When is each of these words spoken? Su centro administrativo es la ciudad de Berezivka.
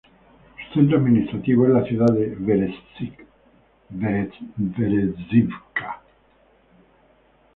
Su 0.57 0.63
centro 0.79 0.97
administrativo 0.97 1.65
es 1.67 1.71
la 1.73 1.83
ciudad 1.83 2.07
de 2.07 2.33
Berezivka. 2.35 4.33